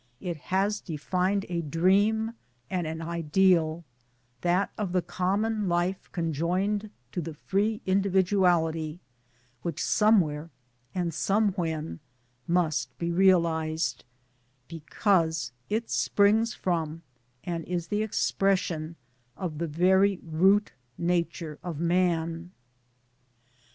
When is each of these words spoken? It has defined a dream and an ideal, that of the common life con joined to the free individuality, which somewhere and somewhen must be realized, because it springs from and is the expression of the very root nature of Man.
It 0.19 0.37
has 0.49 0.81
defined 0.81 1.45
a 1.47 1.61
dream 1.61 2.33
and 2.71 2.87
an 2.87 3.03
ideal, 3.03 3.85
that 4.41 4.71
of 4.75 4.93
the 4.93 5.03
common 5.03 5.69
life 5.69 6.11
con 6.11 6.33
joined 6.33 6.89
to 7.11 7.21
the 7.21 7.35
free 7.35 7.81
individuality, 7.85 8.99
which 9.61 9.83
somewhere 9.85 10.49
and 10.95 11.13
somewhen 11.13 11.99
must 12.47 12.97
be 12.97 13.11
realized, 13.11 14.03
because 14.67 15.51
it 15.69 15.91
springs 15.91 16.55
from 16.55 17.03
and 17.43 17.63
is 17.65 17.89
the 17.89 18.01
expression 18.01 18.95
of 19.37 19.59
the 19.59 19.67
very 19.67 20.19
root 20.23 20.71
nature 20.97 21.59
of 21.61 21.79
Man. 21.79 22.49